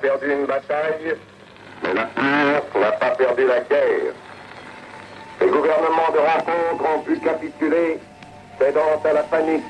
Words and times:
perdu 0.00 0.32
une 0.32 0.46
bataille, 0.46 1.14
mais 1.82 1.94
la 1.94 2.06
France 2.06 2.64
n'a 2.74 2.92
pas 2.92 3.10
perdu 3.10 3.46
la 3.46 3.60
guerre. 3.60 4.12
Les 5.40 5.46
gouvernements 5.48 6.10
de 6.12 6.18
rencontre 6.18 6.94
ont 6.94 7.00
pu 7.00 7.18
capituler, 7.18 7.98
cédant 8.58 9.00
à 9.04 9.12
la 9.12 9.22
panique, 9.24 9.64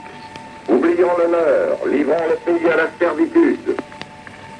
oubliant 0.68 1.16
l'honneur, 1.18 1.78
livrant 1.86 2.24
le 2.28 2.36
pays 2.36 2.68
à 2.68 2.76
la 2.76 2.86
servitude. 2.98 3.76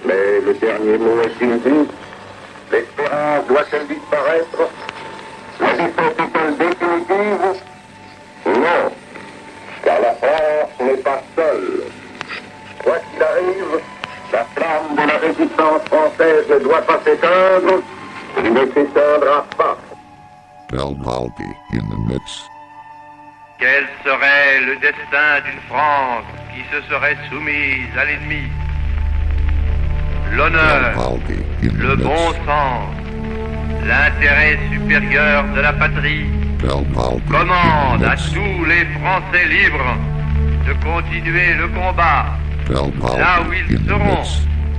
Mais 0.05 0.41
le 0.41 0.55
dernier 0.55 0.99
mot 0.99 1.21
est 1.23 1.45
dit. 1.45 1.89
L'espérance 2.73 3.47
doit-elle 3.49 3.87
disparaître 3.89 4.71
La 5.61 5.73
défaite 5.73 6.21
est-elle 6.21 6.57
définitive? 6.57 7.63
Non, 8.47 8.93
car 9.85 10.01
la 10.01 10.15
France 10.15 10.71
n'est 10.81 11.03
pas 11.03 11.23
seule. 11.37 11.83
Quoi 12.85 12.97
qu'il 13.13 13.23
arrive, 13.23 13.81
la 14.33 14.45
flamme 14.57 14.97
de 14.97 15.07
la 15.07 15.19
résistance 15.19 15.83
française 15.87 16.45
ne 16.49 16.59
doit 16.61 16.83
pas 16.83 17.01
s'éteindre, 17.05 17.83
il 18.39 18.53
ne 18.53 18.67
s'éteindra 18.67 19.45
pas. 19.57 19.77
in 20.73 21.89
the 21.89 21.99
midst. 22.09 22.51
Quel 23.59 23.87
serait 24.05 24.61
le 24.61 24.77
destin 24.77 25.41
d'une 25.45 25.61
France 25.69 26.25
qui 26.55 26.63
se 26.73 26.81
serait 26.89 27.17
soumise 27.29 27.99
à 27.99 28.05
l'ennemi? 28.05 28.49
L'honneur, 30.33 30.95
le 31.63 31.97
bon 31.97 32.33
sens, 32.47 32.95
l'intérêt 33.85 34.59
supérieur 34.73 35.45
de 35.55 35.61
la 35.61 35.73
patrie 35.73 36.27
commande 36.61 38.05
à 38.05 38.17
tous 38.17 38.65
les 38.65 38.85
Français 38.99 39.47
libres 39.47 39.97
de 40.67 40.73
continuer 40.85 41.55
le 41.55 41.69
combat 41.69 42.27
là 42.71 43.43
où 43.47 43.53
ils 43.53 43.79
seront 43.87 44.23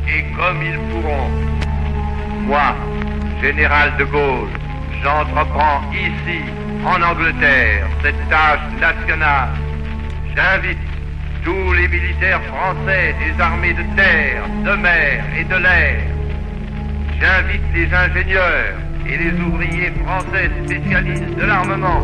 et 0.07 0.23
comme 0.35 0.61
ils 0.63 0.79
pourront. 0.89 1.29
Moi, 2.47 2.75
général 3.41 3.91
de 3.97 4.05
Gaulle, 4.05 4.49
j'entreprends 5.03 5.81
ici, 5.93 6.41
en 6.85 7.01
Angleterre, 7.01 7.87
cette 8.03 8.29
tâche 8.29 8.59
nationale. 8.79 9.49
J'invite 10.35 10.77
tous 11.43 11.73
les 11.73 11.87
militaires 11.87 12.41
français 12.43 13.15
des 13.19 13.41
armées 13.41 13.73
de 13.73 13.83
terre, 13.95 14.43
de 14.63 14.75
mer 14.81 15.23
et 15.37 15.43
de 15.43 15.55
l'air. 15.55 16.01
J'invite 17.19 17.61
les 17.73 17.93
ingénieurs 17.93 18.75
et 19.07 19.17
les 19.17 19.33
ouvriers 19.41 19.91
français 20.03 20.49
spécialistes 20.65 21.35
de 21.35 21.45
l'armement 21.45 22.03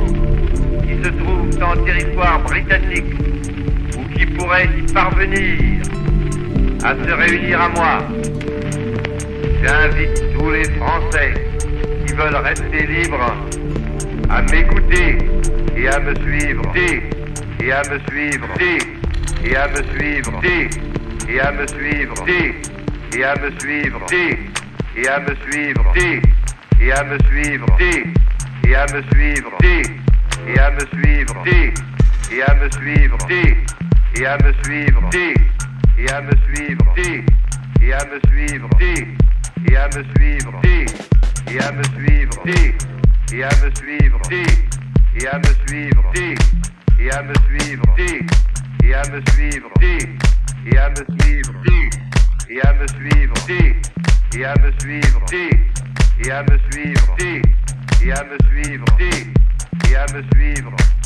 qui 0.83 1.03
se 1.03 1.09
trouvent 1.09 1.63
en 1.63 1.83
territoire 1.85 2.39
britannique 2.41 3.05
qui 4.15 4.25
pourraient 4.25 4.69
y 4.77 4.93
parvenir 4.93 5.81
à 6.83 6.95
se 6.95 7.11
réunir 7.11 7.61
à 7.61 7.69
moi. 7.69 7.99
J'invite 9.63 10.37
tous 10.37 10.51
les 10.51 10.65
Français 10.75 11.33
qui 12.05 12.13
veulent 12.13 12.35
rester 12.35 12.87
libres 12.87 13.35
à 14.29 14.41
m'écouter 14.43 15.17
et 15.75 15.87
à 15.87 15.99
me 15.99 16.13
suivre. 16.15 16.61
Et 17.63 17.71
à 17.71 17.81
me 17.83 17.99
suivre. 18.09 18.47
Et 19.43 19.55
à 19.55 19.67
me 19.67 19.83
suivre. 19.97 20.39
Et 21.29 21.39
à 21.39 21.51
me 21.51 21.67
suivre. 21.67 22.23
Et 23.17 23.25
à 23.25 23.35
me 23.35 23.59
suivre. 23.59 24.05
Et 25.03 25.09
à 25.09 25.19
me 25.19 25.35
suivre. 25.39 25.75
Et 26.79 26.91
à 26.91 27.03
me 27.03 27.19
suivre. 27.29 27.67
Et 28.67 28.75
à 28.75 28.85
me 28.85 29.01
suivre. 29.11 29.57
Et 30.47 30.59
à 30.59 30.71
me 30.71 30.79
suivre. 30.93 31.35
Et 32.31 32.41
à 32.41 32.55
me 32.55 32.69
suivre. 32.71 33.17
Et 34.19 34.25
à 34.25 34.35
me 34.39 34.51
suivre. 34.63 35.09
Et 35.99 36.09
à 36.09 36.21
me 36.21 36.31
suivre. 36.47 36.85
Et 37.81 37.93
à 37.93 38.03
me 38.05 38.19
suivre. 38.27 38.69
Et 39.69 39.77
à 39.77 39.87
me 39.89 40.03
suivre. 40.15 40.53
Et 41.51 41.59
à 41.59 41.71
me 41.71 41.83
suivre. 41.93 42.41
Et 43.31 43.43
à 43.43 43.51
me 43.53 43.71
suivre. 43.75 44.19
Et 45.15 45.27
à 45.27 45.37
me 45.37 45.45
suivre. 45.67 46.03
Et 46.99 47.11
à 47.11 47.21
me 47.21 47.33
suivre. 47.45 47.83
Et 48.89 48.93
à 48.95 49.03
me 49.11 49.21
suivre. 49.27 49.61
Et 50.71 50.79
à 50.79 50.89
me 50.89 51.05
suivre. 51.11 51.51
Et 52.49 52.61
à 52.61 52.73
me 52.73 52.85
suivre. 52.99 53.33
Et 54.35 54.45
à 54.45 54.55
me 54.55 54.71
suivre. 54.79 55.25
Et 56.23 56.31
à 56.31 56.43
me 56.43 56.57
suivre. 56.69 57.15
Et 58.01 58.11
à 58.11 58.23
me 58.23 58.37
suivre. 58.51 58.85
Et 59.89 59.95
à 59.95 60.05
me 60.13 60.23
suivre. 60.33 60.96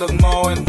Look 0.00 0.20
more 0.20 0.52
important 0.52 0.67